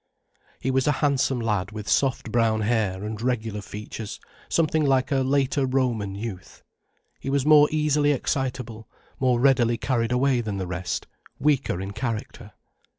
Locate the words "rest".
10.65-11.05